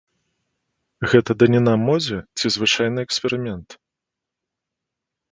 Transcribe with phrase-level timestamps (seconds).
[1.09, 3.77] Гэта даніна модзе ці звычайны эксперымент?